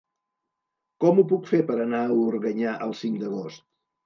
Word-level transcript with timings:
Com 1.05 1.21
ho 1.21 1.25
puc 1.33 1.45
fer 1.51 1.59
per 1.67 1.75
anar 1.85 2.01
a 2.07 2.17
Organyà 2.31 2.73
el 2.89 2.97
cinc 3.05 3.23
d'agost? 3.27 3.65